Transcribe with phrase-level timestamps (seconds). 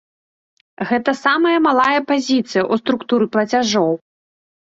[0.91, 3.91] Гэта самая малая пазіцыя ў структуры плацяжоў.